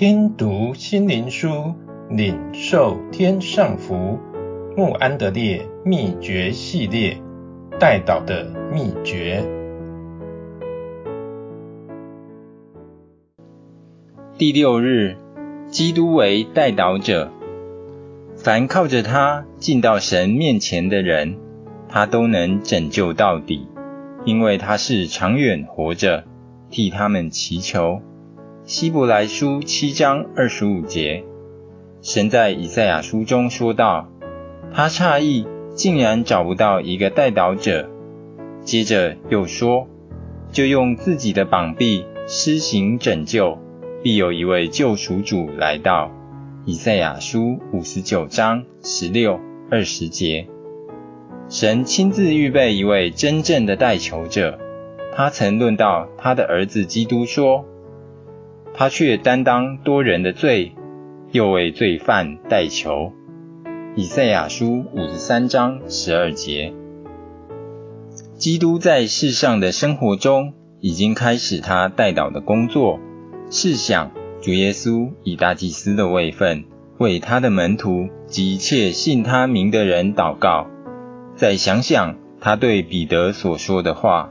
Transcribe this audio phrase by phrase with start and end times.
[0.00, 1.74] 听读心灵书，
[2.08, 4.18] 领受天上福。
[4.74, 7.18] 穆安德烈秘诀系列，
[7.78, 9.44] 代祷的秘诀。
[14.38, 15.18] 第六日，
[15.68, 17.30] 基督为代祷者。
[18.36, 21.36] 凡靠着他进到神面前的人，
[21.90, 23.68] 他都能拯救到底，
[24.24, 26.24] 因为他是长远活着，
[26.70, 28.00] 替他们祈求。
[28.70, 31.24] 希伯来书七章二十五节，
[32.02, 34.08] 神在以赛亚书中说道
[34.72, 37.90] ：“他诧异，竟然找不到一个代祷者。”
[38.62, 39.88] 接着又说
[40.54, 43.58] ：“就用自己的膀臂施行拯救，
[44.04, 46.12] 必有一位救赎主来到。”
[46.64, 50.46] 以赛亚书五十九章十六、二十节。
[51.48, 54.60] 神亲自预备一位真正的代求者，
[55.16, 57.64] 他曾论到他的儿子基督说。
[58.74, 60.72] 他却担当多人的罪，
[61.32, 63.12] 又为罪犯代求。
[63.96, 66.72] 以赛亚书五十三章十二节。
[68.36, 72.98] 基督在世上的生活中，已经开始他代祷的工作。
[73.50, 76.64] 试想，主耶稣以大祭司的位分，
[76.98, 80.68] 为他的门徒及一切信他名的人祷告。
[81.34, 84.30] 再想想他对彼得所说的话：“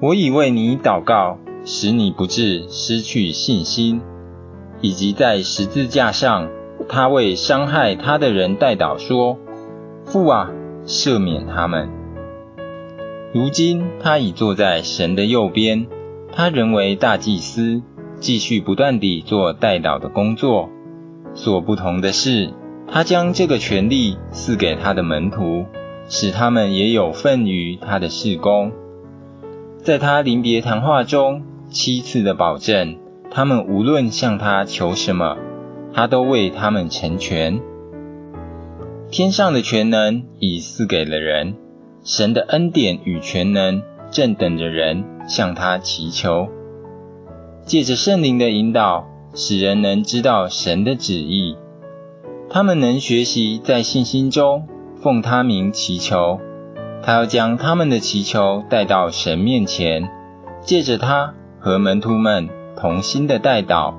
[0.00, 4.00] 我已为你祷告。”使你不致失去信心，
[4.80, 6.48] 以及在十字架上，
[6.88, 9.38] 他为伤害他的人代祷说
[10.06, 10.50] ：“父啊，
[10.86, 11.88] 赦免他们。”
[13.32, 15.86] 如今他已坐在神的右边，
[16.32, 17.82] 他仍为大祭司，
[18.18, 20.68] 继续不断地做代祷的工作。
[21.34, 22.50] 所不同的是，
[22.88, 25.66] 他将这个权利赐给他的门徒，
[26.08, 28.72] 使他们也有份于他的事工。
[29.82, 32.98] 在他临别谈话中，七次的保证，
[33.30, 35.38] 他们无论向他求什么，
[35.94, 37.60] 他都为他们成全。
[39.10, 41.54] 天上的全能已赐给了人，
[42.04, 46.48] 神的恩典与全能正等着人向他祈求。
[47.64, 51.56] 借着圣灵的引导，使人能知道神的旨意，
[52.50, 54.68] 他们能学习在信心中
[55.02, 56.38] 奉他名祈求。
[57.02, 60.10] 他要将他们的祈求带到神面前，
[60.62, 61.34] 借着他。
[61.62, 63.92] 和门徒们同心的代祷，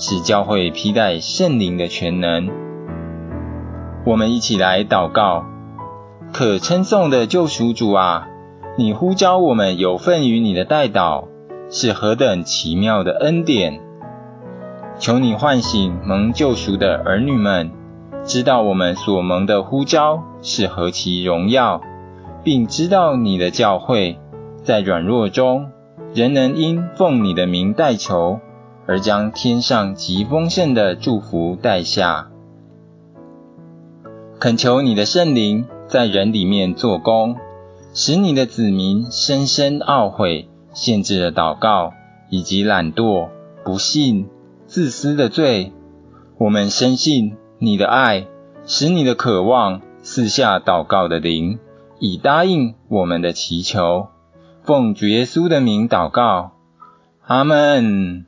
[0.00, 2.50] 使教会披戴圣灵的全能。
[4.04, 5.44] 我们一起来祷告：
[6.32, 8.26] 可称颂的救赎主啊，
[8.76, 11.26] 你呼召我们有份于你的代祷，
[11.70, 13.80] 是何等奇妙的恩典！
[14.98, 17.70] 求你唤醒蒙救赎的儿女们，
[18.24, 21.80] 知道我们所蒙的呼召是何其荣耀，
[22.44, 24.18] 并知道你的教诲
[24.62, 25.70] 在软弱中。
[26.14, 28.38] 仍能因奉你的名代求，
[28.86, 32.28] 而将天上极丰盛的祝福带下。
[34.38, 37.34] 恳求你的圣灵在人里面做工，
[37.92, 41.92] 使你的子民深深懊悔，限制了祷告，
[42.30, 43.26] 以及懒惰、
[43.64, 44.28] 不信、
[44.68, 45.72] 自私的罪。
[46.38, 48.28] 我们深信你的爱，
[48.66, 51.58] 使你的渴望四下祷告的灵，
[52.06, 54.08] 以答应我们的祈求。
[54.62, 56.52] 奉主耶稣的名祷告，
[57.26, 58.26] 阿门。